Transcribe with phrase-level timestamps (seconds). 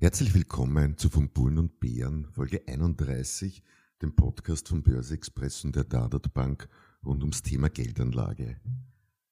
[0.00, 3.64] Herzlich willkommen zu Von Bullen und Bären, Folge 31,
[4.00, 6.68] dem Podcast von Börse Express und der Dadat Bank
[7.04, 8.60] rund ums Thema Geldanlage.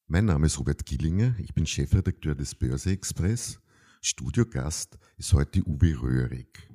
[0.09, 3.61] Mein Name ist Robert Gillinger, ich bin Chefredakteur des Börse Express.
[4.03, 6.69] Studiogast ist heute Uwe Röhrig.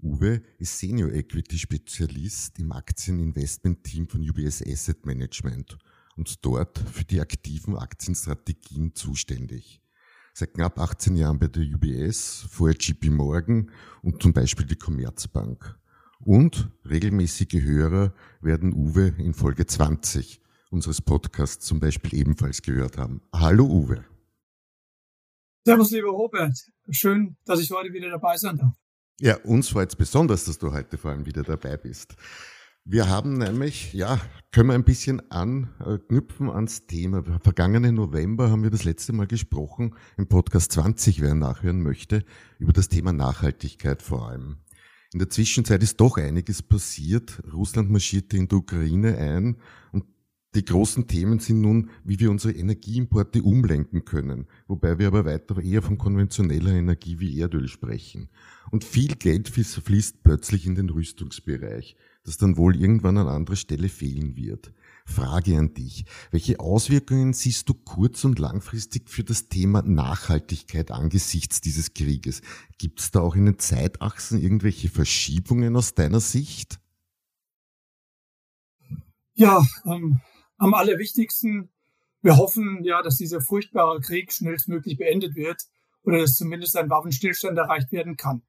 [0.00, 5.76] Uwe ist Senior Equity Spezialist im Aktieninvestment-Team von UBS Asset Management
[6.14, 9.83] und dort für die aktiven Aktienstrategien zuständig
[10.34, 13.70] seit knapp 18 Jahren bei der UBS, vorher JP Morgan
[14.02, 15.78] und zum Beispiel die Commerzbank.
[16.18, 23.22] Und regelmäßige Hörer werden Uwe in Folge 20 unseres Podcasts zum Beispiel ebenfalls gehört haben.
[23.32, 24.04] Hallo Uwe.
[25.64, 26.58] Servus, lieber Robert.
[26.90, 28.74] Schön, dass ich heute wieder dabei sein darf.
[29.20, 32.16] Ja, uns freut es besonders, dass du heute vor allem wieder dabei bist.
[32.86, 34.20] Wir haben nämlich, ja,
[34.52, 37.24] können wir ein bisschen anknüpfen ans Thema.
[37.40, 42.26] Vergangenen November haben wir das letzte Mal gesprochen, im Podcast 20, wer nachhören möchte,
[42.58, 44.58] über das Thema Nachhaltigkeit vor allem.
[45.14, 47.42] In der Zwischenzeit ist doch einiges passiert.
[47.50, 49.56] Russland marschierte in die Ukraine ein
[49.92, 50.04] und
[50.54, 55.58] die großen Themen sind nun, wie wir unsere Energieimporte umlenken können, wobei wir aber weiter
[55.60, 58.28] eher von konventioneller Energie wie Erdöl sprechen.
[58.70, 63.88] Und viel Geld fließt plötzlich in den Rüstungsbereich das dann wohl irgendwann an anderer Stelle
[63.88, 64.72] fehlen wird.
[65.06, 66.06] Frage an dich.
[66.30, 72.40] Welche Auswirkungen siehst du kurz- und langfristig für das Thema Nachhaltigkeit angesichts dieses Krieges?
[72.78, 76.80] Gibt es da auch in den Zeitachsen irgendwelche Verschiebungen aus deiner Sicht?
[79.34, 80.20] Ja, ähm,
[80.56, 81.70] am allerwichtigsten,
[82.22, 85.60] wir hoffen ja, dass dieser furchtbare Krieg schnellstmöglich beendet wird
[86.02, 88.42] oder dass zumindest ein Waffenstillstand erreicht werden kann.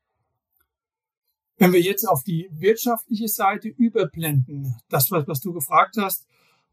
[1.57, 6.27] Wenn wir jetzt auf die wirtschaftliche Seite überblenden, das, was, was du gefragt hast,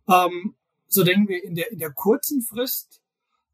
[0.08, 0.54] ähm,
[0.88, 3.02] so denken wir in der, in der kurzen Frist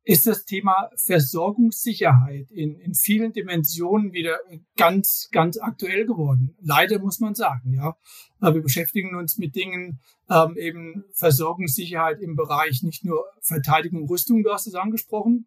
[0.08, 4.38] ist das Thema Versorgungssicherheit in, in vielen Dimensionen wieder
[4.74, 6.56] ganz, ganz aktuell geworden.
[6.62, 7.94] Leider muss man sagen, ja.
[8.40, 10.00] Wir beschäftigen uns mit Dingen,
[10.30, 15.46] ähm, eben Versorgungssicherheit im Bereich nicht nur Verteidigung, Rüstung, du hast es angesprochen,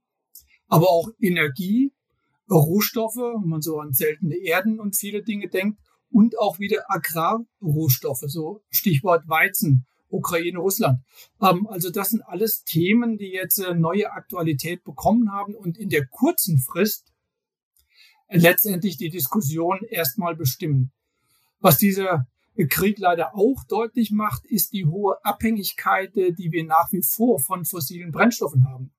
[0.68, 1.92] aber auch Energie,
[2.56, 5.80] Rohstoffe, wenn man so an seltene Erden und viele Dinge denkt,
[6.12, 11.00] und auch wieder Agrarrohstoffe, so Stichwort Weizen, Ukraine, Russland.
[11.42, 15.90] Ähm, also das sind alles Themen, die jetzt äh, neue Aktualität bekommen haben und in
[15.90, 17.14] der kurzen Frist
[18.30, 20.92] letztendlich die Diskussion erstmal bestimmen.
[21.60, 22.28] Was dieser
[22.70, 27.40] Krieg leider auch deutlich macht, ist die hohe Abhängigkeit, äh, die wir nach wie vor
[27.40, 28.92] von fossilen Brennstoffen haben.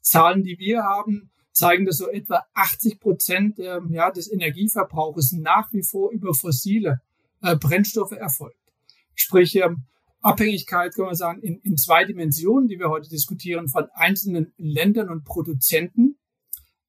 [0.00, 5.72] Zahlen, die wir haben, zeigen, dass so etwa 80 Prozent äh, ja, des Energieverbrauches nach
[5.72, 7.00] wie vor über fossile
[7.42, 8.56] äh, Brennstoffe erfolgt.
[9.14, 9.84] Sprich, ähm,
[10.22, 15.08] Abhängigkeit, kann man sagen, in, in zwei Dimensionen, die wir heute diskutieren, von einzelnen Ländern
[15.08, 16.18] und Produzenten,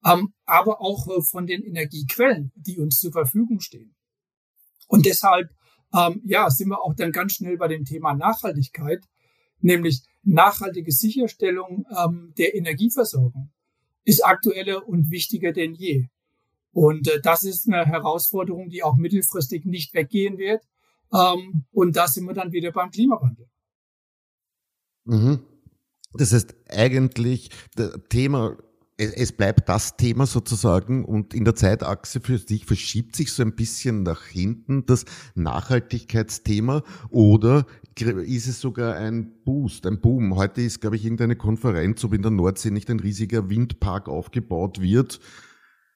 [0.04, 3.94] ähm, aber auch äh, von den Energiequellen, die uns zur Verfügung stehen.
[4.86, 5.50] Und deshalb,
[5.94, 9.02] ähm, ja, sind wir auch dann ganz schnell bei dem Thema Nachhaltigkeit,
[9.60, 13.50] nämlich nachhaltige Sicherstellung ähm, der Energieversorgung
[14.04, 16.08] ist aktueller und wichtiger denn je.
[16.72, 20.62] Und äh, das ist eine Herausforderung, die auch mittelfristig nicht weggehen wird.
[21.12, 23.46] Ähm, und da sind wir dann wieder beim Klimawandel.
[25.04, 25.40] Mhm.
[26.14, 28.56] Das heißt eigentlich, das Thema,
[29.02, 33.54] es bleibt das Thema sozusagen und in der Zeitachse für sich verschiebt sich so ein
[33.54, 35.04] bisschen nach hinten das
[35.34, 37.66] Nachhaltigkeitsthema oder
[37.98, 40.36] ist es sogar ein Boost, ein Boom.
[40.36, 44.80] Heute ist, glaube ich, irgendeine Konferenz, ob in der Nordsee nicht ein riesiger Windpark aufgebaut
[44.80, 45.20] wird.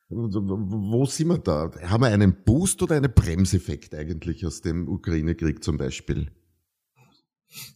[0.08, 1.70] Wo sind wir da?
[1.82, 6.30] Haben wir einen Boost oder einen Bremseffekt eigentlich aus dem Ukraine-Krieg zum Beispiel?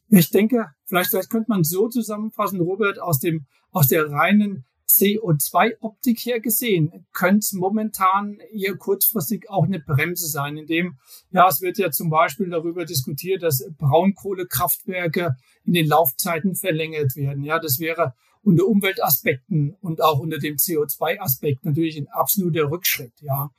[0.08, 4.64] Ich denke, vielleicht, vielleicht könnte man so zusammenfassen, Robert, aus dem, aus der reinen
[4.96, 10.98] CO2-Optik her gesehen, könnte momentan eher kurzfristig auch eine Bremse sein, indem,
[11.30, 17.44] ja, es wird ja zum Beispiel darüber diskutiert, dass Braunkohlekraftwerke in den Laufzeiten verlängert werden.
[17.44, 23.12] Ja, das wäre unter Umweltaspekten und auch unter dem CO2-Aspekt natürlich ein absoluter Rückschritt.
[23.20, 23.50] Ja,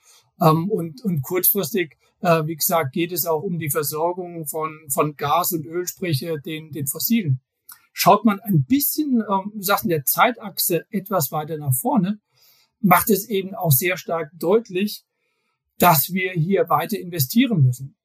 [0.41, 5.15] ähm, und, und kurzfristig, äh, wie gesagt, geht es auch um die Versorgung von, von
[5.15, 7.41] Gas und Öl, sprich den, den fossilen
[7.93, 12.19] Schaut man ein bisschen, ähm, in der Zeitachse etwas weiter nach vorne,
[12.79, 15.03] macht es eben auch sehr stark deutlich,
[15.77, 17.95] dass wir hier weiter investieren müssen.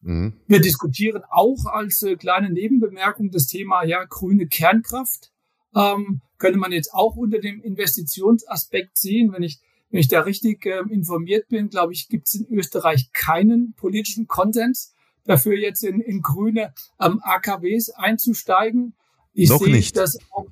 [0.00, 0.34] Mhm.
[0.46, 5.32] Wir diskutieren auch als äh, kleine Nebenbemerkung das Thema ja grüne Kernkraft.
[5.74, 9.32] Ähm, könnte man jetzt auch unter dem Investitionsaspekt sehen.
[9.32, 9.60] Wenn ich,
[9.90, 14.26] wenn ich da richtig äh, informiert bin, glaube ich, gibt es in Österreich keinen politischen
[14.26, 18.94] Konsens dafür, jetzt in, in grüne ähm, AKWs einzusteigen.
[19.32, 19.96] Ich Noch sehe nicht.
[19.96, 20.46] das auch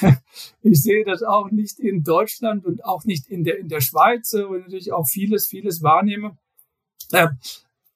[0.62, 4.32] ich sehe das auch nicht in Deutschland und auch nicht in der, in der Schweiz,
[4.32, 6.36] wo ich natürlich auch vieles, vieles wahrnehme.
[7.12, 7.28] Äh,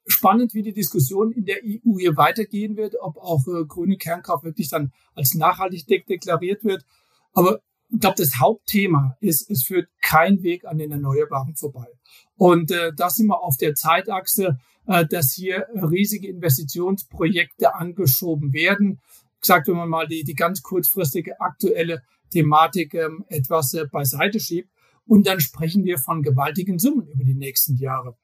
[0.07, 4.45] spannend, wie die Diskussion in der EU hier weitergehen wird, ob auch äh, grüne Kernkraft
[4.45, 6.85] wirklich dann als nachhaltig de deklariert wird.
[7.33, 7.61] Aber
[7.93, 11.89] ich glaube, das Hauptthema ist, es führt kein Weg an den Erneuerbaren vorbei.
[12.37, 19.01] Und äh, da sind wir auf der Zeitachse, äh, dass hier riesige Investitionsprojekte angeschoben werden.
[19.41, 24.69] Gesagt, wenn man mal die, die ganz kurzfristige aktuelle Thematik ähm, etwas äh, beiseite schiebt.
[25.07, 28.17] Und dann sprechen wir von gewaltigen Summen über die nächsten Jahre.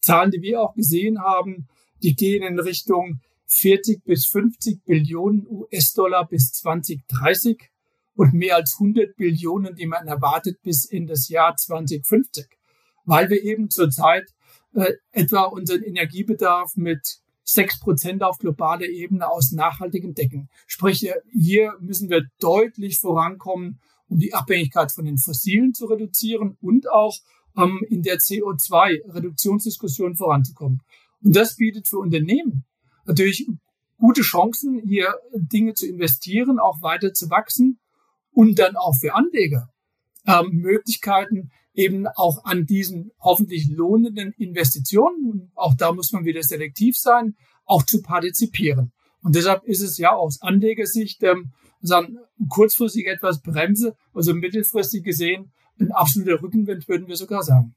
[0.00, 1.68] Zahlen, die wir auch gesehen haben,
[2.02, 7.70] die gehen in Richtung 40 bis 50 Billionen US-Dollar bis 2030
[8.14, 12.46] und mehr als 100 Billionen, die man erwartet bis in das Jahr 2050,
[13.04, 14.33] weil wir eben zurzeit
[14.74, 20.48] äh, etwa unseren Energiebedarf mit 6 Prozent auf globaler Ebene aus nachhaltigem decken.
[20.66, 26.90] Sprich, hier müssen wir deutlich vorankommen, um die Abhängigkeit von den Fossilen zu reduzieren und
[26.90, 27.18] auch
[27.56, 30.80] ähm, in der CO2-Reduktionsdiskussion voranzukommen.
[31.22, 32.64] Und das bietet für Unternehmen
[33.06, 33.46] natürlich
[33.98, 37.78] gute Chancen, hier Dinge zu investieren, auch weiter zu wachsen
[38.32, 39.70] und dann auch für Anleger
[40.26, 46.96] ähm, Möglichkeiten, eben auch an diesen hoffentlich lohnenden Investitionen, auch da muss man wieder selektiv
[46.96, 48.92] sein, auch zu partizipieren.
[49.22, 52.18] Und deshalb ist es ja aus Anlegersicht ähm, sagen,
[52.48, 57.74] kurzfristig etwas Bremse, also mittelfristig gesehen ein absoluter Rückenwind, würden wir sogar sagen.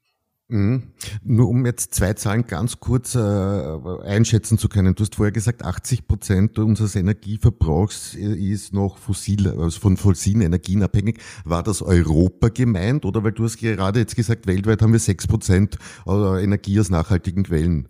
[0.49, 0.94] Mhm.
[1.23, 4.95] Nur um jetzt zwei Zahlen ganz kurz äh, einschätzen zu können.
[4.95, 10.83] Du hast vorher gesagt, 80 Prozent unseres Energieverbrauchs ist noch fossil, also von fossilen Energien
[10.83, 11.19] abhängig.
[11.44, 15.27] War das Europa gemeint oder weil du hast gerade jetzt gesagt, weltweit haben wir sechs
[15.27, 17.89] Prozent äh, Energie aus nachhaltigen Quellen?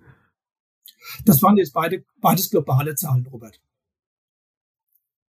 [1.25, 3.59] Das waren jetzt beide, beides globale Zahlen, Robert.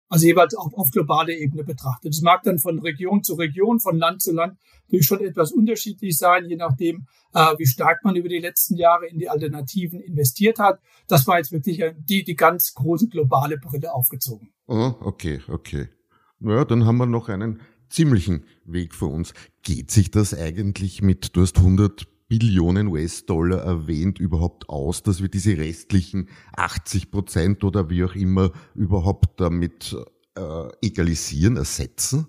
[0.10, 2.14] Also jeweils auf, auf globaler Ebene betrachtet.
[2.14, 4.58] Es mag dann von Region zu Region, von Land zu Land
[4.88, 9.08] natürlich schon etwas unterschiedlich sein, je nachdem, äh, wie stark man über die letzten Jahre
[9.08, 10.80] in die Alternativen investiert hat.
[11.08, 14.52] Das war jetzt wirklich die, die ganz große globale Brille aufgezogen.
[14.68, 15.90] Oh, okay, okay.
[16.40, 19.34] Naja, dann haben wir noch einen ziemlichen Weg vor uns.
[19.64, 25.30] Geht sich das eigentlich mit, du hast 100 Billionen US-Dollar erwähnt, überhaupt aus, dass wir
[25.30, 29.96] diese restlichen 80 Prozent oder wie auch immer überhaupt damit
[30.36, 32.28] äh, egalisieren, ersetzen?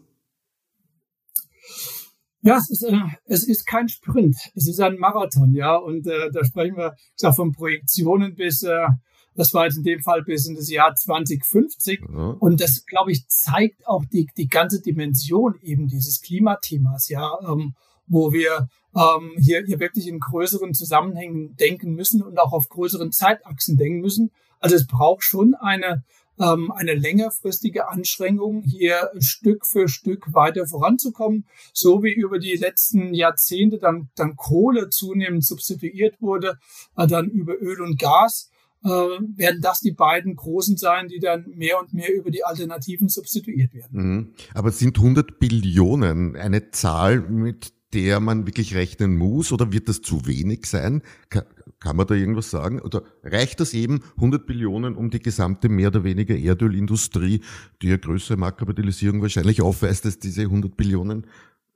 [2.42, 5.74] Ja, es ist, äh, es ist kein Sprint, es ist ein Marathon, ja.
[5.74, 8.86] Und äh, da sprechen wir sag, von Projektionen bis, äh,
[9.34, 12.00] das war jetzt in dem Fall bis in das Jahr 2050.
[12.00, 12.16] Ja.
[12.38, 17.74] Und das, glaube ich, zeigt auch die, die ganze Dimension eben dieses Klimathemas, ja, ähm,
[18.08, 23.12] wo wir ähm, hier, hier wirklich in größeren Zusammenhängen denken müssen und auch auf größeren
[23.12, 24.30] Zeitachsen denken müssen.
[24.60, 26.04] Also es braucht schon eine,
[26.40, 33.14] ähm, eine längerfristige Anstrengung, hier Stück für Stück weiter voranzukommen, so wie über die letzten
[33.14, 36.58] Jahrzehnte dann, dann Kohle zunehmend substituiert wurde,
[36.96, 38.50] äh, dann über Öl und Gas.
[38.84, 43.08] Äh, werden das die beiden großen sein, die dann mehr und mehr über die Alternativen
[43.08, 43.90] substituiert werden.
[43.90, 44.34] Mhm.
[44.54, 50.02] Aber sind 100 Billionen eine Zahl, mit der man wirklich rechnen muss oder wird das
[50.02, 51.02] zu wenig sein?
[51.30, 52.80] Kann, man da irgendwas sagen?
[52.80, 57.40] Oder reicht das eben 100 Billionen, um die gesamte mehr oder weniger Erdölindustrie,
[57.80, 61.26] die ja größere Marktkapitalisierung wahrscheinlich aufweist als diese 100 Billionen?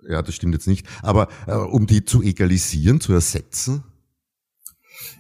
[0.07, 0.87] Ja, das stimmt jetzt nicht.
[1.03, 3.85] Aber äh, um die zu egalisieren, zu ersetzen?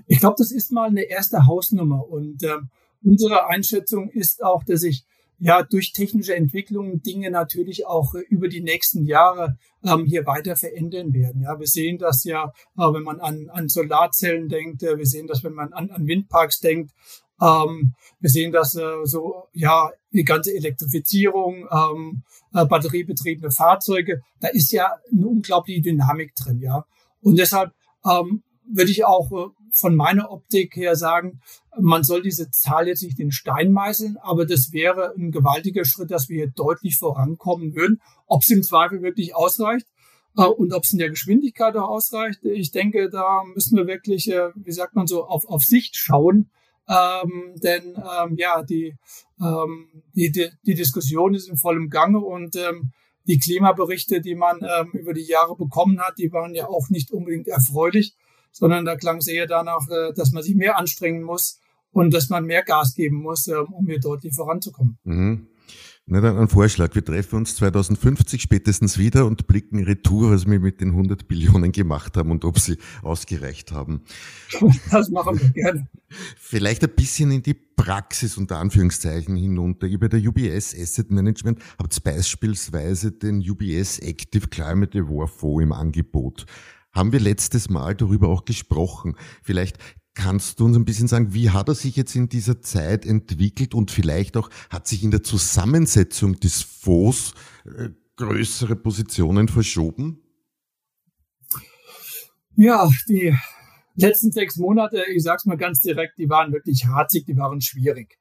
[0.06, 2.08] Ich glaube, das ist mal eine erste Hausnummer.
[2.08, 2.58] Und äh,
[3.02, 5.04] unsere Einschätzung ist auch, dass ich
[5.42, 10.54] ja durch technische Entwicklungen Dinge natürlich auch äh, über die nächsten Jahre ähm, hier weiter
[10.54, 11.42] verändern werden.
[11.42, 15.26] Ja, wir sehen das ja, äh, wenn man an, an Solarzellen denkt, äh, wir sehen
[15.26, 16.92] das, wenn man an, an Windparks denkt,
[17.40, 22.22] ähm, wir sehen das äh, so, ja, die ganze Elektrifizierung, ähm,
[22.54, 26.84] äh, batteriebetriebene Fahrzeuge, da ist ja eine unglaubliche Dynamik drin, ja.
[27.20, 27.72] Und deshalb
[28.08, 31.40] ähm, würde ich auch von meiner Optik her sagen,
[31.78, 36.10] man soll diese Zahl jetzt nicht in Stein meißeln, aber das wäre ein gewaltiger Schritt,
[36.10, 38.00] dass wir hier deutlich vorankommen würden.
[38.26, 39.86] Ob es im Zweifel wirklich ausreicht
[40.36, 44.30] äh, und ob es in der Geschwindigkeit auch ausreicht, ich denke, da müssen wir wirklich,
[44.30, 46.50] äh, wie sagt man so, auf, auf Sicht schauen.
[46.88, 48.96] Ähm, denn ähm, ja, die,
[49.40, 52.92] ähm, die, die, die Diskussion ist in vollem Gange und ähm,
[53.26, 57.12] die Klimaberichte, die man ähm, über die Jahre bekommen hat, die waren ja auch nicht
[57.12, 58.16] unbedingt erfreulich.
[58.52, 61.58] Sondern da klang es eher danach, äh, dass man sich mehr anstrengen muss
[61.90, 64.98] und dass man mehr Gas geben muss, äh, um hier deutlich voranzukommen.
[65.04, 65.48] Mhm.
[66.04, 66.96] Na dann ein Vorschlag.
[66.96, 71.70] Wir treffen uns 2050 spätestens wieder und blicken retour, was wir mit den 100 Billionen
[71.70, 74.02] gemacht haben und ob sie ausgereicht haben.
[74.90, 75.88] Das machen wir gerne.
[76.36, 79.86] Vielleicht ein bisschen in die Praxis unter Anführungszeichen hinunter.
[79.86, 85.72] Ihr bei der UBS Asset Management habt beispielsweise den UBS Active Climate Award Fonds im
[85.72, 86.46] Angebot.
[86.92, 89.16] Haben wir letztes Mal darüber auch gesprochen.
[89.42, 89.78] Vielleicht
[90.14, 93.72] Kannst du uns ein bisschen sagen, wie hat er sich jetzt in dieser Zeit entwickelt
[93.74, 97.32] und vielleicht auch hat sich in der Zusammensetzung des Fonds
[97.64, 100.20] äh, größere Positionen verschoben?
[102.56, 103.34] Ja, die
[103.94, 108.18] letzten sechs Monate, ich sag's mal ganz direkt, die waren wirklich harzig, die waren schwierig.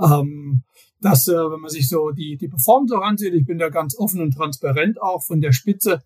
[0.00, 0.62] Ähm,
[1.00, 3.94] das, äh, wenn man sich so die, die Performance auch ansieht, ich bin da ganz
[3.98, 6.02] offen und transparent auch von der Spitze,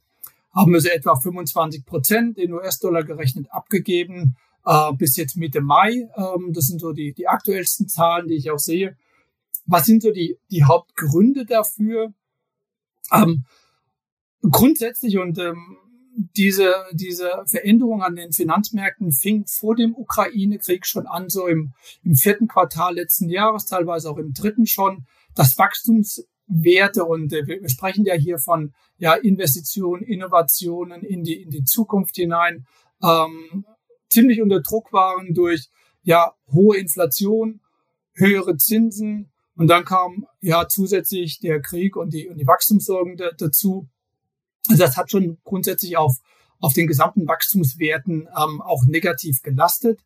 [0.52, 6.09] haben wir so etwa 25 Prozent in US-Dollar gerechnet abgegeben äh, bis jetzt Mitte Mai.
[6.16, 8.97] Ähm, das sind so die, die aktuellsten Zahlen, die ich auch sehe.
[9.66, 12.12] Was sind so die, die Hauptgründe dafür?
[13.12, 13.45] Ähm,
[14.42, 15.76] grundsätzlich und ähm,
[16.37, 22.14] diese, diese Veränderung an den Finanzmärkten fing vor dem Ukraine-Krieg schon an, so im, im
[22.14, 25.07] vierten Quartal letzten Jahres, teilweise auch im dritten schon.
[25.35, 25.54] Das
[26.50, 31.64] Wachstumswerte und äh, wir sprechen ja hier von ja, Investitionen, Innovationen in die, in die
[31.64, 32.66] Zukunft hinein,
[33.02, 33.64] ähm,
[34.11, 35.69] ziemlich unter Druck waren durch
[36.02, 37.61] ja hohe Inflation,
[38.14, 43.30] höhere Zinsen und dann kam ja zusätzlich der Krieg und die, und die Wachstumssorgen da,
[43.37, 43.88] dazu.
[44.69, 46.19] Also das hat schon grundsätzlich auf,
[46.59, 50.00] auf den gesamten Wachstumswerten ähm, auch negativ gelastet.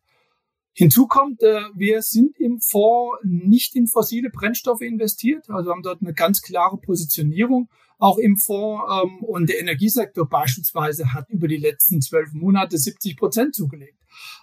[0.77, 6.01] Hinzu kommt, äh, wir sind im Fonds nicht in fossile Brennstoffe investiert, also haben dort
[6.01, 8.83] eine ganz klare Positionierung auch im Fonds.
[8.91, 13.97] Ähm, und der Energiesektor beispielsweise hat über die letzten zwölf Monate 70 Prozent zugelegt.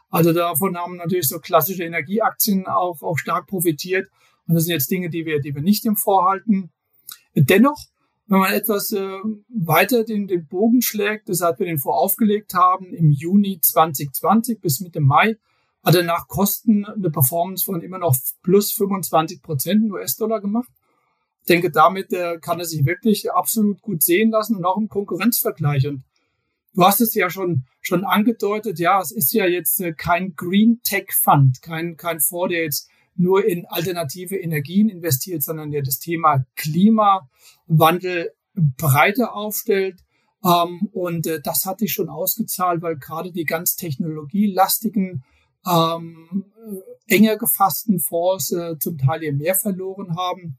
[0.08, 4.08] Also davon haben natürlich so klassische Energieaktien auch, auch stark profitiert.
[4.46, 6.70] Und das sind jetzt Dinge, die wir, die wir nicht im Fonds halten.
[7.34, 7.78] Dennoch,
[8.26, 9.18] wenn man etwas äh,
[9.50, 14.80] weiter den, den Bogen schlägt, weshalb wir den Fonds aufgelegt haben, im Juni 2020 bis
[14.80, 15.36] Mitte Mai,
[15.82, 20.70] hat er nach Kosten eine Performance von immer noch plus 25 Prozent in US-Dollar gemacht.
[21.40, 24.88] Ich denke, damit äh, kann er sich wirklich absolut gut sehen lassen und auch im
[24.88, 25.88] Konkurrenzvergleich.
[25.88, 26.04] Und
[26.74, 30.80] du hast es ja schon, schon angedeutet, ja, es ist ja jetzt äh, kein Green
[30.84, 35.98] Tech Fund, kein, kein Fonds, der jetzt nur in alternative Energien investiert, sondern der das
[35.98, 40.00] Thema Klimawandel breiter aufstellt.
[40.44, 45.24] Ähm, und äh, das hat sich schon ausgezahlt, weil gerade die ganz technologielastigen,
[45.66, 46.45] ähm,
[47.09, 50.59] äh, enger gefassten Fonds äh, zum Teil ihr mehr verloren haben.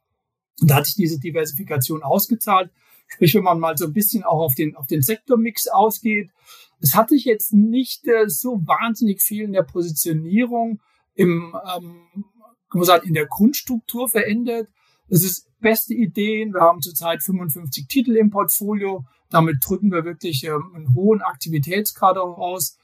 [0.62, 2.72] Und da hat sich diese Diversifikation ausgezahlt.
[3.08, 6.32] Sprich, wenn man mal so ein bisschen auch auf den, auf den Sektormix ausgeht.
[6.80, 10.82] Es hat sich jetzt nicht äh, so wahnsinnig viel in der Positionierung
[11.16, 12.26] im, ähm,
[12.70, 14.68] kann man sagen, in der Grundstruktur verändert.
[15.08, 16.54] Es ist beste Ideen.
[16.54, 19.06] Wir haben zurzeit 55 Titel im Portfolio.
[19.30, 22.78] Damit drücken wir wirklich ähm, einen hohen Aktivitätsgrad aus.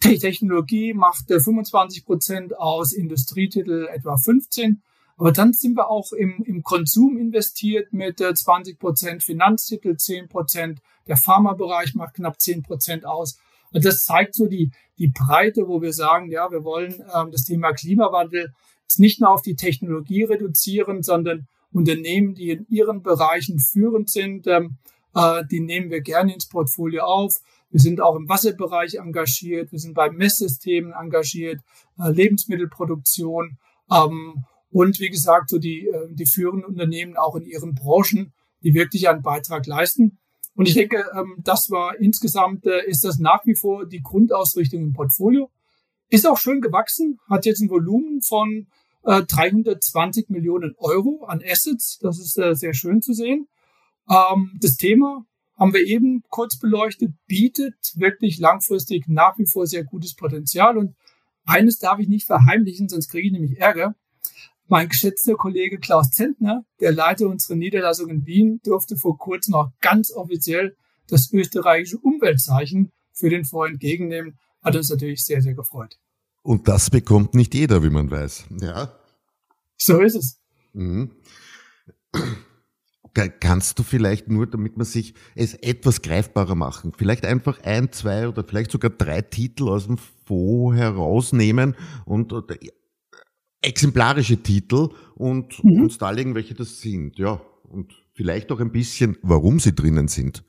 [0.00, 4.82] Technologie macht äh, 25 Prozent aus, Industrietitel etwa 15.
[5.16, 10.28] Aber dann sind wir auch im, im Konsum investiert mit äh, 20 Prozent Finanztitel, 10
[10.28, 10.80] Prozent.
[11.06, 13.38] Der Pharmabereich macht knapp 10 Prozent aus.
[13.72, 17.44] Und das zeigt so die, die Breite, wo wir sagen, ja, wir wollen ähm, das
[17.44, 23.60] Thema Klimawandel jetzt nicht nur auf die Technologie reduzieren, sondern Unternehmen, die in ihren Bereichen
[23.60, 24.78] führend sind, ähm,
[25.14, 27.40] äh, die nehmen wir gerne ins Portfolio auf.
[27.70, 31.60] Wir sind auch im Wasserbereich engagiert, wir sind bei Messsystemen engagiert,
[31.98, 33.58] äh, Lebensmittelproduktion.
[33.90, 38.74] Ähm, und wie gesagt, so die, äh, die führenden Unternehmen auch in ihren Branchen, die
[38.74, 40.18] wirklich einen Beitrag leisten.
[40.54, 44.82] Und ich denke, ähm, das war insgesamt, äh, ist das nach wie vor die Grundausrichtung
[44.82, 45.50] im Portfolio.
[46.08, 48.66] Ist auch schön gewachsen, hat jetzt ein Volumen von
[49.04, 51.98] 320 äh, Millionen Euro an Assets.
[52.02, 53.48] Das ist sehr schön zu sehen.
[54.10, 55.24] Ähm, das Thema
[55.60, 60.78] haben wir eben kurz beleuchtet, bietet wirklich langfristig nach wie vor sehr gutes Potenzial.
[60.78, 60.96] Und
[61.44, 63.94] eines darf ich nicht verheimlichen, sonst kriege ich nämlich Ärger.
[64.68, 69.70] Mein geschätzter Kollege Klaus Zentner, der Leiter unserer Niederlassung in Wien, durfte vor kurzem auch
[69.80, 70.76] ganz offiziell
[71.08, 74.38] das österreichische Umweltzeichen für den Fonds entgegennehmen.
[74.62, 75.98] Hat uns natürlich sehr, sehr gefreut.
[76.42, 78.46] Und das bekommt nicht jeder, wie man weiß.
[78.60, 78.98] Ja.
[79.76, 80.38] So ist es.
[80.72, 81.10] Mhm.
[83.14, 88.28] Kannst du vielleicht nur, damit man sich es etwas greifbarer machen, vielleicht einfach ein, zwei
[88.28, 91.74] oder vielleicht sogar drei Titel aus dem Fonds herausnehmen
[92.04, 92.32] und
[93.62, 95.82] exemplarische Titel und mhm.
[95.82, 97.18] uns darlegen, welche das sind.
[97.18, 100.44] Ja, und vielleicht auch ein bisschen, warum sie drinnen sind.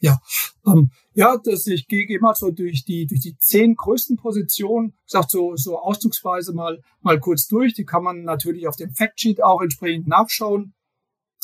[0.00, 0.20] Ja,
[0.64, 5.30] ähm, ja, das, ich gehe, mal so durch die, durch die zehn größten Positionen, gesagt
[5.30, 7.74] so, so ausdrucksweise mal, mal kurz durch.
[7.74, 10.74] Die kann man natürlich auf dem Factsheet auch entsprechend nachschauen.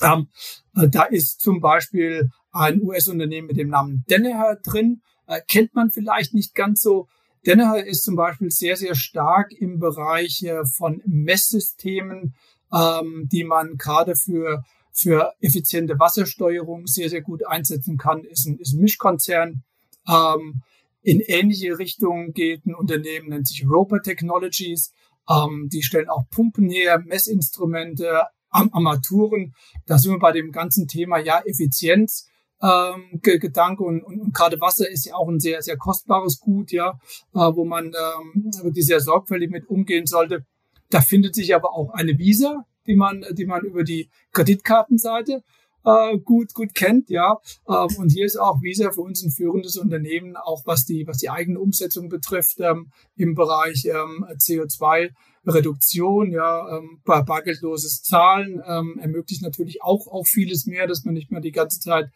[0.02, 0.28] Ähm,
[0.76, 5.02] äh, da ist zum Beispiel ein US-Unternehmen mit dem Namen Danaher drin.
[5.26, 7.08] Äh, kennt man vielleicht nicht ganz so.
[7.44, 12.34] Danaher ist zum Beispiel sehr, sehr stark im Bereich äh, von Messsystemen,
[12.72, 18.58] ähm, die man gerade für für effiziente Wassersteuerung sehr, sehr gut einsetzen kann, ist ein,
[18.58, 19.64] ist ein Mischkonzern.
[20.08, 20.62] Ähm,
[21.02, 24.92] in ähnliche Richtungen geht ein Unternehmen, nennt sich Roper Technologies.
[25.28, 28.22] Ähm, die stellen auch Pumpen her, Messinstrumente,
[28.54, 29.54] Am Armaturen.
[29.86, 32.28] Da sind wir bei dem ganzen Thema ja Effizienz.
[32.62, 36.70] Ähm, Gedanke und, und, und gerade Wasser ist ja auch ein sehr, sehr kostbares Gut,
[36.70, 36.98] ja,
[37.34, 40.46] äh, wo man ähm, wirklich sehr sorgfältig mit umgehen sollte.
[40.88, 45.42] Da findet sich aber auch eine Visa, die man, die man über die Kreditkartenseite
[45.84, 47.38] äh, gut, gut kennt, ja.
[47.68, 51.18] Ähm, und hier ist auch Visa für uns ein führendes Unternehmen, auch was die, was
[51.18, 55.10] die eigene Umsetzung betrifft, ähm, im Bereich ähm, CO2
[55.46, 61.30] Reduktion, ja, ähm, bargeldloses Zahlen ähm, ermöglicht natürlich auch, auch vieles mehr, dass man nicht
[61.30, 62.10] mehr die ganze Zeit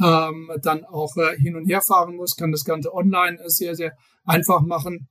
[0.00, 3.96] ähm, dann auch äh, hin und her fahren muss, kann das Ganze online sehr, sehr
[4.24, 5.08] einfach machen.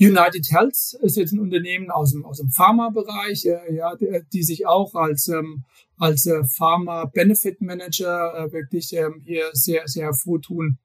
[0.00, 4.42] United Health ist jetzt ein Unternehmen aus dem, aus dem Pharma-Bereich, äh, ja, die, die,
[4.42, 5.64] sich auch als, ähm,
[5.98, 10.78] als äh, Pharma Benefit Manager äh, wirklich ähm, hier sehr, sehr hervortun.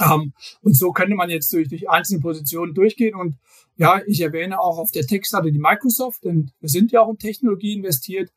[0.00, 0.32] Ähm,
[0.62, 3.14] und so könnte man jetzt durch, durch einzelne Positionen durchgehen.
[3.14, 3.36] Und
[3.76, 7.18] ja, ich erwähne auch auf der Tech-Seite die Microsoft, denn wir sind ja auch in
[7.18, 8.32] Technologie investiert.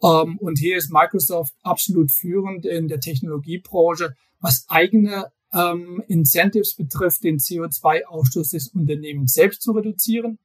[0.00, 7.24] Ähm, und hier ist Microsoft absolut führend in der Technologiebranche, was eigene ähm, Incentives betrifft,
[7.24, 10.38] den CO2-Ausstoß des Unternehmens selbst zu reduzieren,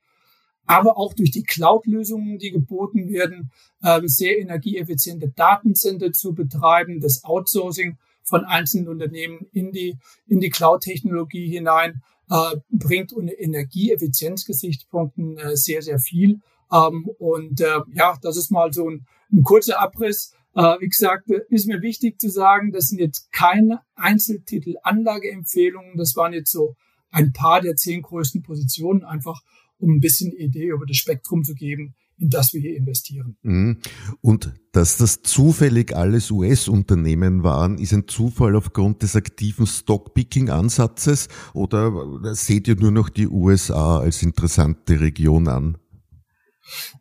[0.66, 3.52] aber auch durch die Cloud-Lösungen, die geboten werden,
[3.84, 9.98] ähm, sehr energieeffiziente Datencenter zu betreiben, das Outsourcing von einzelnen Unternehmen in die,
[10.28, 16.40] in die Cloud-Technologie hinein, äh, bringt unter Energieeffizienzgesichtspunkten äh, sehr, sehr viel.
[16.72, 21.30] Ähm, und äh, ja, das ist mal so ein, ein kurzer Abriss äh, wie gesagt,
[21.50, 25.98] ist mir wichtig zu sagen, das sind jetzt keine Einzeltitel-Anlageempfehlungen.
[25.98, 26.76] Das waren jetzt so
[27.12, 29.42] ein paar der zehn größten Positionen, einfach
[29.78, 33.36] um ein bisschen Idee über das Spektrum zu geben, in das wir hier investieren.
[33.42, 33.80] Mhm.
[34.22, 42.34] Und dass das zufällig alles US-Unternehmen waren, ist ein Zufall aufgrund des aktiven Stockpicking-Ansatzes oder
[42.34, 45.78] seht ihr nur noch die USA als interessante Region an?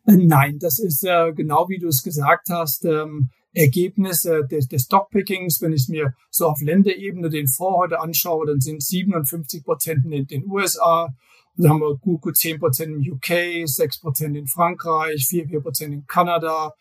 [0.05, 2.83] Äh, nein, das ist äh, genau wie du es gesagt hast.
[2.83, 8.45] Ähm, Ergebnisse des, des Stockpickings, wenn ich mir so auf Länderebene den Fonds heute anschaue,
[8.45, 11.15] dann sind 57 Prozent in den USA,
[11.57, 15.61] dann haben wir gut, gut 10 Prozent im UK, 6 Prozent in Frankreich, 4, 4
[15.61, 16.73] Prozent in Kanada,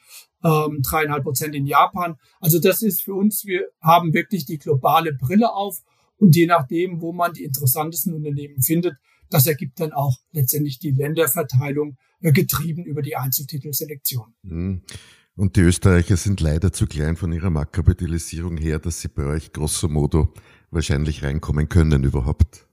[0.42, 2.16] ähm, 3,5 Prozent in Japan.
[2.40, 5.78] Also das ist für uns, wir haben wirklich die globale Brille auf
[6.18, 8.96] und je nachdem, wo man die interessantesten Unternehmen findet,
[9.30, 14.34] das ergibt dann auch letztendlich die Länderverteilung, äh, getrieben über die Einzeltitelselektion.
[14.42, 14.82] Mhm.
[15.37, 19.53] Und die Österreicher sind leider zu klein von ihrer Marktkapitalisierung her, dass sie bei euch
[19.53, 20.33] grosso modo
[20.70, 22.68] wahrscheinlich reinkommen können überhaupt.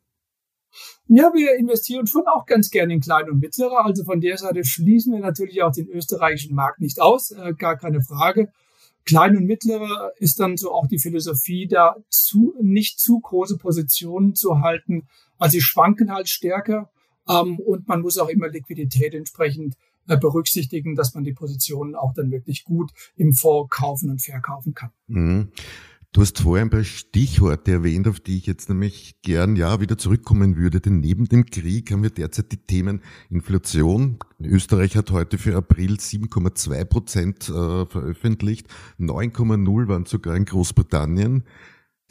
[1.08, 3.84] Ja, wir investieren schon auch ganz gerne in kleine und mittlere.
[3.84, 7.78] Also von der Seite schließen wir natürlich auch den österreichischen Markt nicht aus, äh, gar
[7.78, 8.52] keine Frage.
[9.06, 14.36] Klein und mittlere ist dann so auch die Philosophie, da zu, nicht zu große Positionen
[14.36, 15.08] zu halten.
[15.40, 16.92] Also sie schwanken halt stärker
[17.28, 19.76] ähm, und man muss auch immer Liquidität entsprechend
[20.18, 24.92] berücksichtigen, dass man die Positionen auch dann wirklich gut im Fonds kaufen und verkaufen kann.
[25.08, 25.52] Mhm.
[26.14, 29.98] Du hast vorher ein paar Stichworte erwähnt, auf die ich jetzt nämlich gern ja wieder
[29.98, 30.82] zurückkommen würde.
[30.82, 34.18] Denn neben dem Krieg haben wir derzeit die Themen Inflation.
[34.42, 38.68] Österreich hat heute für April 7,2 Prozent äh, veröffentlicht.
[39.00, 41.46] 9,0 waren sogar in Großbritannien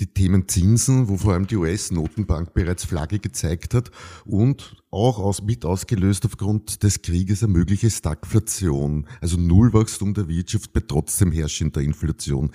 [0.00, 3.90] die Themen Zinsen, wo vor allem die US-Notenbank bereits Flagge gezeigt hat
[4.24, 10.72] und auch aus, mit ausgelöst aufgrund des Krieges eine mögliche Stagflation, also Nullwachstum der Wirtschaft
[10.72, 12.50] bei trotzdem herrschender Inflation.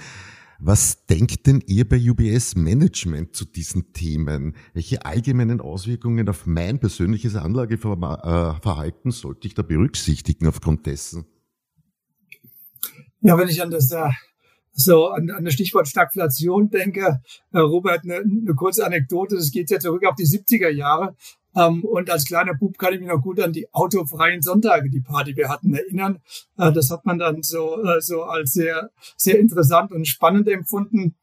[0.60, 4.56] Was denkt denn ihr bei UBS Management zu diesen Themen?
[4.74, 11.26] Welche allgemeinen Auswirkungen auf mein persönliches Anlageverhalten sollte ich da berücksichtigen aufgrund dessen?
[13.20, 14.10] Ja, wenn ich an das äh,
[14.76, 17.22] so an, an das Stichwort Stagflation denke,
[17.54, 21.16] äh, Robert, eine, eine kurze Anekdote, das geht ja zurück auf die 70er Jahre.
[21.56, 25.00] Ähm, und als kleiner Bub kann ich mich noch gut an die autofreien Sonntage, die
[25.00, 26.20] Party wir hatten, erinnern.
[26.58, 31.16] Äh, das hat man dann so, äh, so als sehr, sehr interessant und spannend empfunden.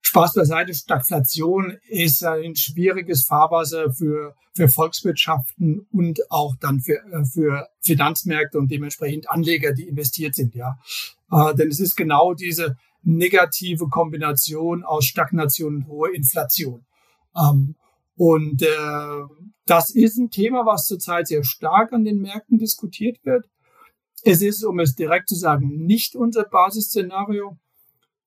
[0.00, 7.24] Spaß beiseite, Stagflation ist ein schwieriges Fahrwasser für, für Volkswirtschaften und auch dann für, äh,
[7.24, 10.76] für Finanzmärkte und dementsprechend Anleger, die investiert sind, ja.
[11.32, 16.84] Äh, denn es ist genau diese negative Kombination aus Stagnation und hoher Inflation.
[17.34, 17.74] Ähm,
[18.16, 18.66] und äh,
[19.64, 23.46] das ist ein Thema, was zurzeit sehr stark an den Märkten diskutiert wird.
[24.24, 27.58] Es ist, um es direkt zu sagen, nicht unser Basisszenario.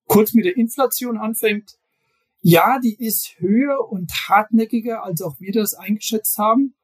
[0.08, 1.78] Kurz mit der Inflation anfängt.
[2.42, 6.76] Ja, die ist höher und hartnäckiger, als auch wir das eingeschätzt haben.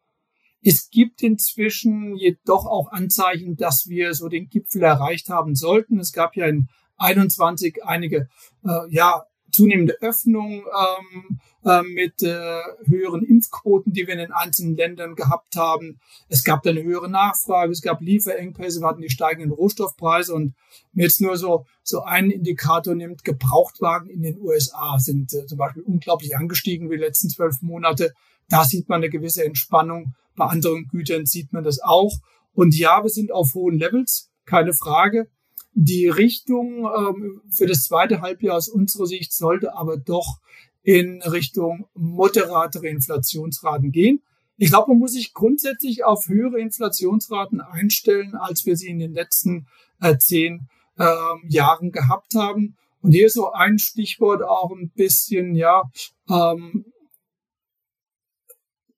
[0.62, 6.00] Es gibt inzwischen jedoch auch Anzeichen, dass wir so den Gipfel erreicht haben sollten.
[6.00, 8.30] Es gab ja in 21 einige
[8.64, 14.76] äh, ja zunehmende Öffnung ähm, äh, mit äh, höheren Impfquoten, die wir in den einzelnen
[14.76, 16.00] Ländern gehabt haben.
[16.30, 20.54] Es gab dann eine höhere Nachfrage, es gab Lieferengpässe, wir hatten die steigenden Rohstoffpreise und
[20.94, 25.58] wenn jetzt nur so so einen Indikator nimmt, Gebrauchtwagen in den USA sind äh, zum
[25.58, 28.14] Beispiel unglaublich angestiegen wie die letzten zwölf Monate.
[28.50, 30.16] Da sieht man eine gewisse Entspannung.
[30.42, 32.16] Bei anderen Gütern sieht man das auch.
[32.52, 35.30] Und ja, wir sind auf hohen Levels, keine Frage.
[35.74, 40.40] Die Richtung ähm, für das zweite Halbjahr aus unserer Sicht sollte aber doch
[40.82, 44.24] in Richtung moderatere Inflationsraten gehen.
[44.58, 49.14] Ich glaube, man muss sich grundsätzlich auf höhere Inflationsraten einstellen, als wir sie in den
[49.14, 49.68] letzten
[50.00, 51.06] äh, zehn äh,
[51.50, 52.78] Jahren gehabt haben.
[53.04, 55.84] Und hier ist so ein Stichwort auch ein bisschen, ja,
[56.28, 56.92] ähm,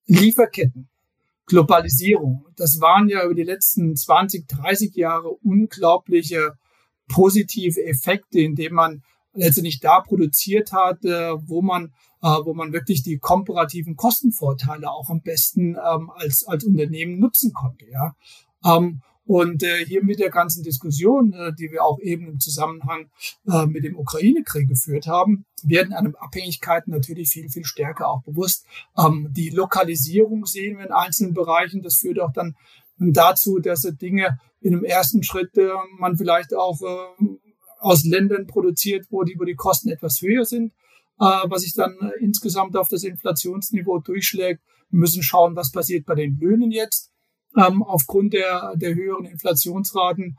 [0.06, 0.88] Lieferketten.
[1.46, 2.46] Globalisierung.
[2.56, 6.54] Das waren ja über die letzten 20, 30 Jahre unglaubliche
[7.08, 9.04] positive Effekte, indem man
[9.34, 11.92] letztendlich da produziert hat, wo man
[12.24, 17.52] äh, wo man wirklich die komparativen Kostenvorteile auch am besten ähm, als als Unternehmen nutzen
[17.54, 17.86] konnte.
[17.92, 18.16] Ja.
[19.26, 23.10] Und äh, hier mit der ganzen Diskussion, äh, die wir auch eben im Zusammenhang
[23.48, 28.66] äh, mit dem Ukraine-Krieg geführt haben, werden einem Abhängigkeiten natürlich viel, viel stärker auch bewusst.
[28.98, 31.82] Ähm, die Lokalisierung sehen wir in einzelnen Bereichen.
[31.82, 32.56] Das führt auch dann
[32.98, 37.26] dazu, dass Dinge in einem ersten Schritt äh, man vielleicht auch äh,
[37.80, 40.74] aus Ländern produziert, wo die, wo die Kosten etwas höher sind,
[41.20, 44.62] äh, was sich dann äh, insgesamt auf das Inflationsniveau durchschlägt.
[44.90, 47.13] Wir müssen schauen, was passiert bei den Löhnen jetzt
[47.58, 50.38] ähm, aufgrund der, der höheren Inflationsraten.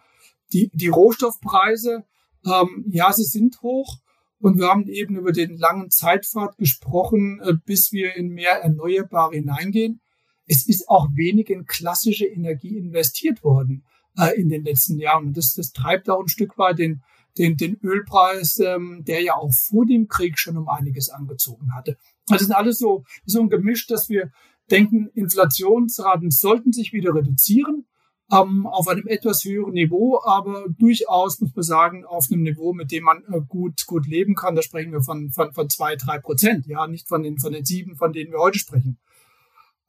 [0.53, 2.05] Die, die Rohstoffpreise,
[2.47, 3.99] ähm, ja, sie sind hoch.
[4.41, 9.37] Und wir haben eben über den langen Zeitpfad gesprochen, äh, bis wir in mehr Erneuerbare
[9.37, 10.01] hineingehen.
[10.47, 13.85] Es ist auch wenig in klassische Energie investiert worden
[14.19, 15.29] äh, in den letzten Jahren.
[15.29, 17.03] Und das, das treibt auch ein Stück weit den,
[17.39, 21.97] den, den Ölpreis, ähm, der ja auch vor dem Krieg schon um einiges angezogen hatte.
[22.29, 24.31] Also das ist alles so, so ein Gemisch, dass wir
[24.71, 27.87] denken, Inflationsraten sollten sich wieder reduzieren
[28.33, 32.91] ähm, auf einem etwas höheren Niveau, aber durchaus, muss man sagen, auf einem Niveau, mit
[32.91, 34.55] dem man äh, gut, gut leben kann.
[34.55, 37.65] Da sprechen wir von, von, von zwei, drei Prozent, ja, nicht von den, von den
[37.65, 38.99] sieben, von denen wir heute sprechen.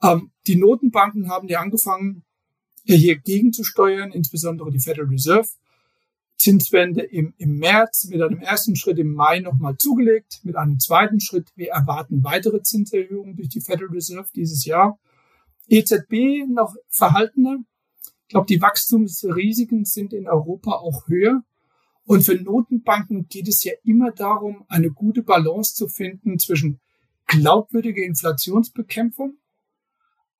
[0.04, 2.24] Ähm, die Notenbanken haben ja angefangen,
[2.84, 5.48] hier gegenzusteuern, insbesondere die Federal Reserve.
[6.38, 11.20] Zinswende im, im März mit einem ersten Schritt im Mai nochmal zugelegt, mit einem zweiten
[11.20, 11.50] Schritt.
[11.56, 15.00] Wir erwarten weitere Zinserhöhungen durch die Federal Reserve dieses Jahr.
[15.68, 17.58] EZB noch verhaltener.
[18.24, 21.44] Ich glaube, die Wachstumsrisiken sind in Europa auch höher.
[22.06, 26.80] Und für Notenbanken geht es ja immer darum, eine gute Balance zu finden zwischen
[27.26, 29.38] glaubwürdiger Inflationsbekämpfung,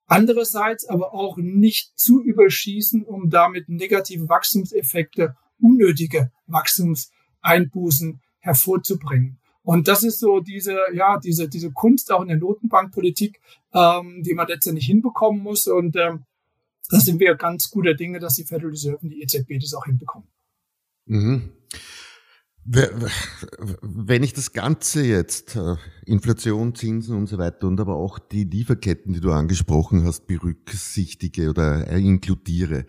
[0.06, 9.40] andererseits aber auch nicht zu überschießen, um damit negative Wachstumseffekte unnötige Wachstumseinbußen hervorzubringen.
[9.64, 13.42] Und das ist so diese, ja, diese, diese Kunst auch in der Notenbankpolitik,
[13.74, 15.66] ähm, die man letztendlich hinbekommen muss.
[15.66, 16.26] Und ähm,
[16.90, 19.86] da sind wir ganz guter Dinge, dass die Federal Reserve und die EZB das auch
[19.86, 20.28] hinbekommen.
[21.08, 21.52] Mhm.
[22.64, 28.44] Wenn ich das Ganze jetzt, äh, Inflation, Zinsen und so weiter und aber auch die
[28.44, 32.86] Lieferketten, die du angesprochen hast, berücksichtige oder inkludiere,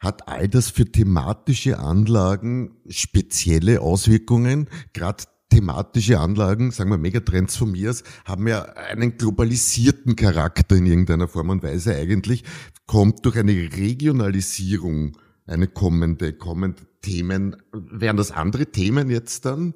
[0.00, 4.68] hat all das für thematische Anlagen spezielle Auswirkungen?
[4.94, 11.28] Gerade thematische Anlagen, sagen wir Megatrends von mir haben ja einen globalisierten Charakter in irgendeiner
[11.28, 12.44] Form und Weise eigentlich,
[12.86, 17.56] kommt durch eine Regionalisierung eine kommende, kommende Themen.
[17.72, 19.74] Wären das andere Themen jetzt dann?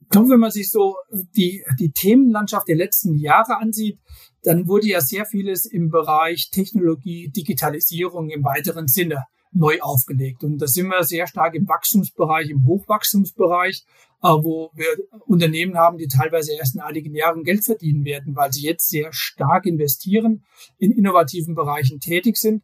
[0.00, 0.96] Ich glaube, wenn man sich so
[1.36, 4.00] die, die Themenlandschaft der letzten Jahre ansieht,
[4.42, 10.44] dann wurde ja sehr vieles im Bereich Technologie, Digitalisierung im weiteren Sinne neu aufgelegt.
[10.44, 13.84] Und da sind wir sehr stark im Wachstumsbereich, im Hochwachstumsbereich,
[14.22, 14.86] äh, wo wir
[15.26, 19.12] Unternehmen haben, die teilweise erst in einigen Jahren Geld verdienen werden, weil sie jetzt sehr
[19.12, 20.44] stark investieren,
[20.78, 22.62] in innovativen Bereichen tätig sind.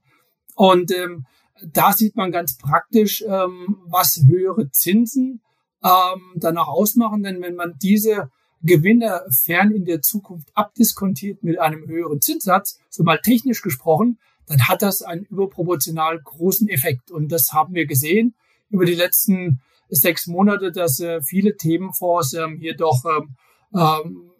[0.54, 1.26] Und ähm,
[1.72, 5.40] da sieht man ganz praktisch, ähm, was höhere Zinsen
[5.82, 7.22] ähm, danach ausmachen.
[7.22, 8.30] Denn wenn man diese
[8.64, 14.68] Gewinne fern in der Zukunft abdiskontiert mit einem höheren Zinssatz, so mal technisch gesprochen, dann
[14.68, 17.10] hat das einen überproportional großen Effekt.
[17.10, 18.34] Und das haben wir gesehen.
[18.70, 23.36] über die letzten sechs Monate, dass äh, viele Themenfonds ähm, hier doch ähm,
[23.74, 24.30] ähm,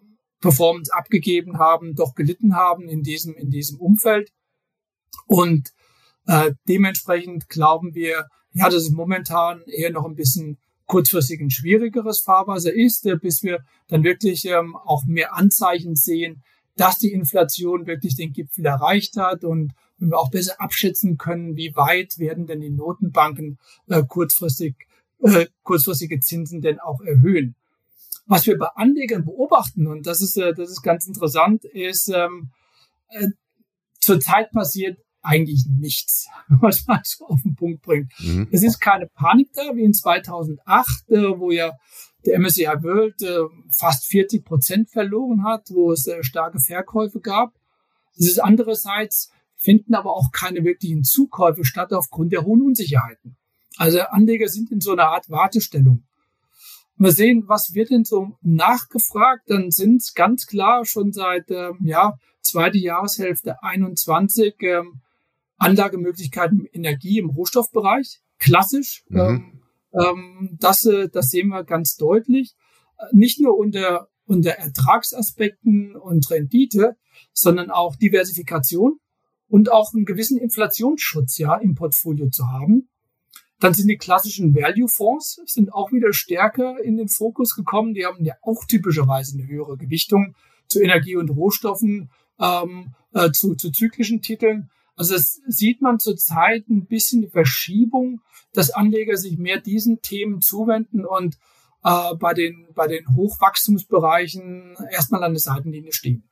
[0.41, 4.31] Performance abgegeben haben, doch gelitten haben in diesem, in diesem Umfeld.
[5.27, 5.71] Und
[6.27, 12.19] äh, dementsprechend glauben wir, ja, dass es momentan eher noch ein bisschen kurzfristig ein schwierigeres
[12.19, 16.43] Fahrwasser ist, äh, bis wir dann wirklich ähm, auch mehr Anzeichen sehen,
[16.75, 21.55] dass die Inflation wirklich den Gipfel erreicht hat und wenn wir auch besser abschätzen können,
[21.55, 24.75] wie weit werden denn die Notenbanken äh, kurzfristig
[25.21, 27.55] äh, kurzfristige Zinsen denn auch erhöhen.
[28.27, 32.51] Was wir bei Anlegern beobachten, und das ist, äh, das ist ganz interessant, ist, ähm,
[33.09, 33.27] äh,
[33.99, 38.11] zurzeit passiert eigentlich nichts, was man so auf den Punkt bringt.
[38.19, 38.47] Mhm.
[38.51, 41.73] Es ist keine Panik da, wie in 2008, äh, wo ja
[42.25, 47.53] der MSCI World äh, fast 40 Prozent verloren hat, wo es äh, starke Verkäufe gab.
[48.17, 53.37] Es ist andererseits finden aber auch keine wirklichen Zukäufe statt aufgrund der hohen Unsicherheiten.
[53.77, 56.05] Also Anleger sind in so einer Art Wartestellung.
[56.97, 59.49] Wir sehen, was wird denn so nachgefragt?
[59.49, 65.01] Dann sind es ganz klar schon seit ähm, ja zweite Jahreshälfte 21 ähm,
[65.57, 68.21] Anlagemöglichkeiten im Energie im Rohstoffbereich.
[68.39, 69.03] Klassisch.
[69.09, 69.19] Mhm.
[69.19, 69.61] Ähm,
[69.93, 72.55] ähm, das, äh, das sehen wir ganz deutlich.
[72.97, 76.95] Äh, nicht nur unter, unter Ertragsaspekten und Rendite,
[77.33, 78.99] sondern auch Diversifikation
[79.47, 82.89] und auch einen gewissen Inflationsschutz ja im Portfolio zu haben.
[83.59, 87.93] Dann sind die klassischen Value-Fonds sind auch wieder stärker in den Fokus gekommen.
[87.93, 90.35] Die haben ja auch typischerweise eine höhere Gewichtung
[90.67, 94.69] zu Energie und Rohstoffen, ähm, äh, zu, zu zyklischen Titeln.
[94.95, 98.21] Also es sieht man zurzeit ein bisschen die Verschiebung,
[98.53, 101.37] dass Anleger sich mehr diesen Themen zuwenden und
[101.83, 106.29] äh, bei den bei den Hochwachstumsbereichen erstmal an der Seitenlinie stehen.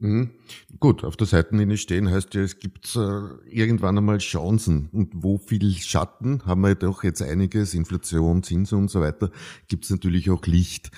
[0.00, 0.30] Mhm.
[0.78, 4.88] Gut, auf der Seitenlinie stehen heißt ja, es gibt äh, irgendwann einmal Chancen.
[4.92, 9.32] Und wo viel Schatten, haben wir doch jetzt einiges, Inflation, Zinsen und so weiter,
[9.66, 10.92] gibt es natürlich auch Licht.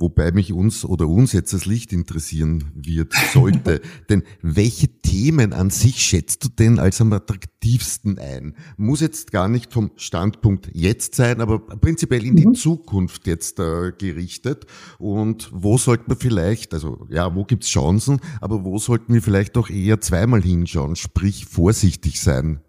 [0.00, 3.82] Wobei mich uns oder uns jetzt das Licht interessieren wird, sollte.
[4.08, 8.56] denn welche Themen an sich schätzt du denn als am attraktivsten ein?
[8.78, 12.54] Muss jetzt gar nicht vom Standpunkt jetzt sein, aber prinzipiell in die mhm.
[12.54, 14.64] Zukunft jetzt äh, gerichtet.
[14.98, 19.58] Und wo sollte man vielleicht, also ja, wo gibt's Chancen, aber wo sollten wir vielleicht
[19.58, 22.60] auch eher zweimal hinschauen, sprich vorsichtig sein?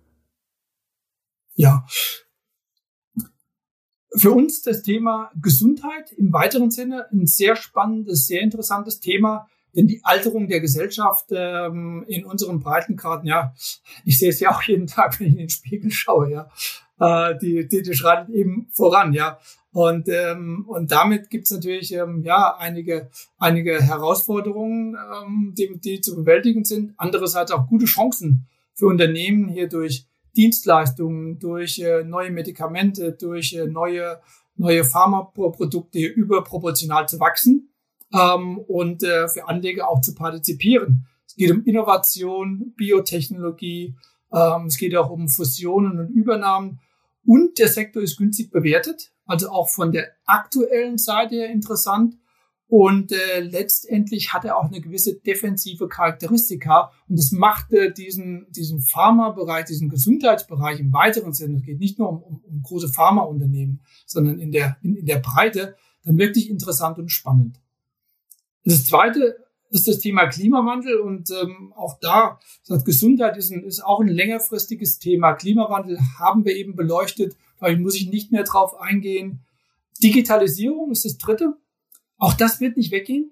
[1.56, 1.86] Ja,
[4.16, 9.88] für uns das Thema Gesundheit im weiteren Sinne ein sehr spannendes, sehr interessantes Thema, denn
[9.88, 13.54] die Alterung der Gesellschaft ähm, in unseren Breitengraden, ja,
[14.04, 16.50] ich sehe es ja auch jeden Tag, wenn ich in den Spiegel schaue, ja,
[17.00, 19.40] äh, die, die, die schreitet eben voran, ja.
[19.74, 26.02] Und, ähm, und damit gibt es natürlich ähm, ja einige, einige Herausforderungen, ähm, die, die
[26.02, 26.94] zu bewältigen sind.
[26.98, 33.66] Andererseits auch gute Chancen für Unternehmen hier durch Dienstleistungen, durch äh, neue Medikamente, durch äh,
[33.66, 34.20] neue,
[34.56, 37.74] neue Pharmaprodukte überproportional zu wachsen
[38.14, 41.08] ähm, und äh, für Anleger auch zu partizipieren.
[41.28, 43.96] Es geht um Innovation, Biotechnologie,
[44.34, 46.80] ähm, es geht auch um Fusionen und Übernahmen
[47.26, 52.16] und der Sektor ist günstig bewertet, also auch von der aktuellen Seite her interessant
[52.72, 56.94] und äh, letztendlich hat er auch eine gewisse defensive Charakteristika.
[57.10, 62.08] Und das machte diesen, diesen Pharmabereich, diesen Gesundheitsbereich im weiteren Sinne, es geht nicht nur
[62.08, 66.98] um, um, um große Pharmaunternehmen, sondern in der, in, in der Breite, dann wirklich interessant
[66.98, 67.60] und spannend.
[68.64, 69.36] Das zweite
[69.70, 74.08] ist das Thema Klimawandel und ähm, auch da sagt Gesundheit ist, ein, ist auch ein
[74.08, 75.34] längerfristiges Thema.
[75.34, 79.42] Klimawandel haben wir eben beleuchtet, weil muss ich nicht mehr drauf eingehen.
[80.02, 81.58] Digitalisierung ist das dritte.
[82.22, 83.32] Auch das wird nicht weggehen.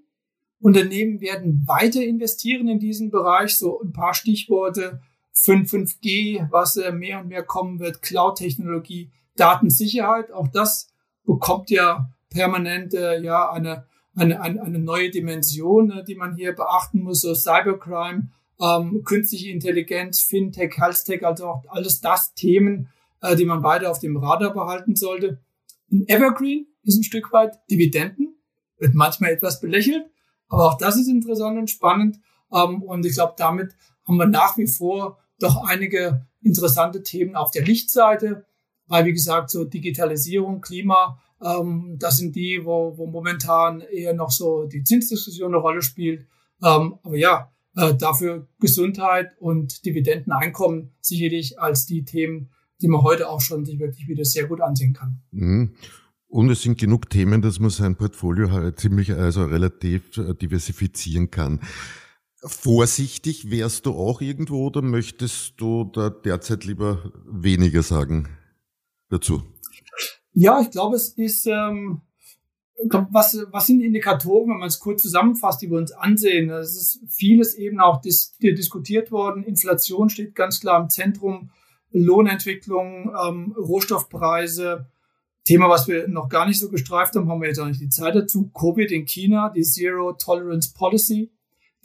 [0.60, 3.56] Unternehmen werden weiter investieren in diesen Bereich.
[3.56, 5.00] So ein paar Stichworte.
[5.32, 10.32] 5, 5G, was äh, mehr und mehr kommen wird, Cloud-Technologie, Datensicherheit.
[10.32, 10.92] Auch das
[11.24, 17.04] bekommt ja permanent äh, ja eine, eine, eine, neue Dimension, äh, die man hier beachten
[17.04, 17.22] muss.
[17.22, 22.90] So Cybercrime, ähm, künstliche Intelligenz, Fintech, Healthtech, also auch alles das Themen,
[23.22, 25.40] äh, die man weiter auf dem Radar behalten sollte.
[25.90, 28.39] In Evergreen ist ein Stück weit Dividenden
[28.94, 30.06] manchmal etwas belächelt,
[30.48, 32.20] aber auch das ist interessant und spannend.
[32.52, 33.76] Ähm, und ich glaube, damit
[34.08, 38.46] haben wir nach wie vor doch einige interessante Themen auf der Lichtseite,
[38.88, 44.32] weil wie gesagt, so Digitalisierung, Klima, ähm, das sind die, wo, wo momentan eher noch
[44.32, 46.28] so die Zinsdiskussion eine Rolle spielt.
[46.64, 52.50] Ähm, aber ja, äh, dafür Gesundheit und Dividendeneinkommen sicherlich als die Themen,
[52.82, 55.22] die man heute auch schon sich wirklich wieder sehr gut ansehen kann.
[55.32, 55.76] Mhm.
[56.30, 61.32] Und es sind genug Themen, dass man sein Portfolio halt ziemlich, also relativ äh, diversifizieren
[61.32, 61.60] kann.
[62.42, 68.30] Vorsichtig wärst du auch irgendwo oder möchtest du da derzeit lieber weniger sagen?
[69.10, 69.42] dazu?
[70.34, 72.02] Ja, ich glaube, es ist, ähm,
[73.12, 76.50] was, was sind die Indikatoren, wenn man es kurz zusammenfasst, die wir uns ansehen?
[76.50, 79.44] Es ist vieles eben auch dis diskutiert worden.
[79.44, 81.52] Inflation steht ganz klar im Zentrum,
[81.92, 84.88] Lohnentwicklung, ähm, Rohstoffpreise.
[85.46, 87.90] Thema, was wir noch gar nicht so gestreift haben, haben wir jetzt auch nicht die
[87.90, 88.50] Zeit dazu.
[88.50, 91.32] Covid in China, die Zero Tolerance Policy,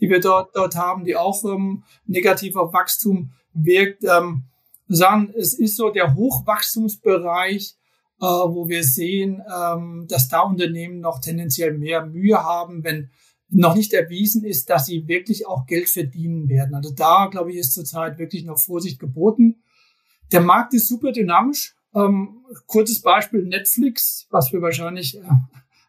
[0.01, 4.05] die wir dort, dort haben, die auch ähm, negativ auf Wachstum wirkt.
[4.05, 4.45] Ähm,
[4.89, 7.75] sagen, es ist so der Hochwachstumsbereich,
[8.21, 13.11] äh, wo wir sehen, ähm, dass da Unternehmen noch tendenziell mehr Mühe haben, wenn
[13.49, 16.75] noch nicht erwiesen ist, dass sie wirklich auch Geld verdienen werden.
[16.75, 19.63] Also da, glaube ich, ist zurzeit wirklich noch Vorsicht geboten.
[20.33, 21.77] Der Markt ist super dynamisch.
[21.95, 25.23] Ähm, kurzes Beispiel Netflix, was wir wahrscheinlich äh,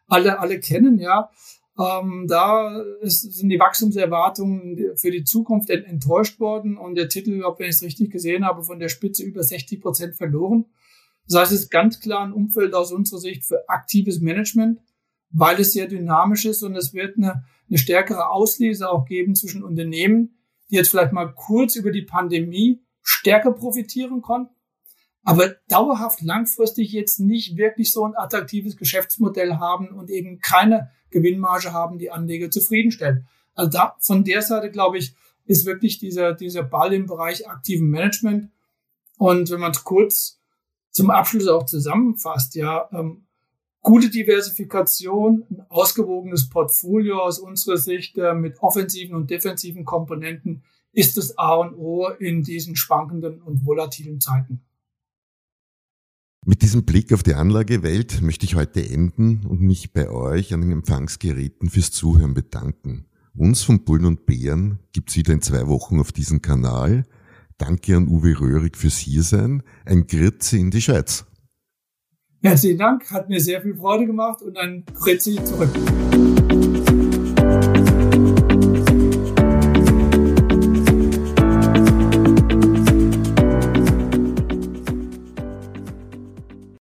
[0.06, 1.30] alle, alle kennen, ja.
[1.78, 7.60] Ähm, da ist, sind die Wachstumserwartungen für die Zukunft enttäuscht worden und der Titel, ob
[7.60, 10.64] ich es richtig gesehen habe, von der Spitze über 60 Prozent verloren.
[11.28, 14.80] Das heißt, es ist ganz klar ein Umfeld aus unserer Sicht für aktives Management,
[15.30, 19.62] weil es sehr dynamisch ist und es wird eine, eine stärkere Auslese auch geben zwischen
[19.62, 20.38] Unternehmen,
[20.70, 24.55] die jetzt vielleicht mal kurz über die Pandemie stärker profitieren konnten,
[25.26, 31.72] aber dauerhaft langfristig jetzt nicht wirklich so ein attraktives Geschäftsmodell haben und eben keine Gewinnmarge
[31.72, 33.24] haben, die Anleger zufriedenstellt.
[33.56, 37.90] Also da, von der Seite, glaube ich, ist wirklich dieser, dieser Ball im Bereich aktiven
[37.90, 38.52] Management.
[39.18, 40.38] Und wenn man es kurz
[40.92, 43.26] zum Abschluss auch zusammenfasst, ja, ähm,
[43.82, 50.62] gute Diversifikation, ein ausgewogenes Portfolio aus unserer Sicht äh, mit offensiven und defensiven Komponenten
[50.92, 54.62] ist das A und O in diesen schwankenden und volatilen Zeiten.
[56.48, 60.60] Mit diesem Blick auf die Anlagewelt möchte ich heute enden und mich bei euch an
[60.60, 63.06] den Empfangsgeräten fürs Zuhören bedanken.
[63.34, 67.04] Uns von Bullen und Bären gibt's wieder in zwei Wochen auf diesem Kanal.
[67.58, 69.64] Danke an Uwe Röhrig fürs Hiersein.
[69.84, 71.26] Ein Grüezi in die Schweiz.
[72.42, 75.70] Herzlichen Dank, hat mir sehr viel Freude gemacht und ein Grüezi zurück.